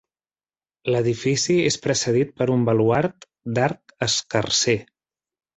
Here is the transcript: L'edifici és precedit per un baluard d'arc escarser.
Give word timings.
L'edifici 0.93 1.57
és 1.71 1.77
precedit 1.83 2.33
per 2.41 2.49
un 2.55 2.65
baluard 2.71 3.31
d'arc 3.59 3.97
escarser. 4.11 4.79